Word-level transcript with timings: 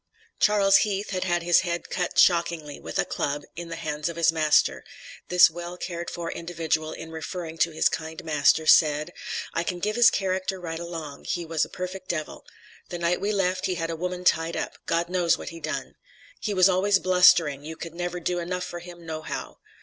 Charles 0.39 0.77
Heath 0.77 1.11
had 1.11 1.25
had 1.25 1.43
his 1.43 1.59
head 1.59 1.91
cut 1.91 2.17
shockingly, 2.17 2.79
with 2.79 2.97
a 2.97 3.05
club, 3.05 3.43
in 3.55 3.69
the 3.69 3.75
hands 3.75 4.09
of 4.09 4.15
his 4.15 4.31
master; 4.31 4.83
this 5.27 5.51
well 5.51 5.77
cared 5.77 6.09
for 6.09 6.31
individual 6.31 6.91
in 6.91 7.11
referring 7.11 7.59
to 7.59 7.69
his 7.69 7.87
kind 7.87 8.23
master, 8.23 8.65
said: 8.65 9.13
"I 9.53 9.63
can 9.63 9.77
give 9.77 9.95
his 9.95 10.09
character 10.09 10.59
right 10.59 10.79
along, 10.79 11.25
he 11.25 11.45
was 11.45 11.65
a 11.65 11.69
perfect 11.69 12.07
devil. 12.07 12.47
The 12.89 12.97
night 12.97 13.21
we 13.21 13.31
left, 13.31 13.67
he 13.67 13.75
had 13.75 13.91
a 13.91 13.95
woman 13.95 14.23
tied 14.23 14.57
up 14.57 14.79
God 14.87 15.07
knows 15.07 15.37
what 15.37 15.49
he 15.49 15.59
done. 15.59 15.93
He 16.39 16.55
was 16.55 16.67
always 16.67 16.97
blustering, 16.97 17.63
you 17.63 17.75
could 17.75 17.93
never 17.93 18.19
do 18.19 18.39
enough 18.39 18.63
for 18.63 18.79
him 18.79 19.05
no 19.05 19.21
how. 19.21 19.59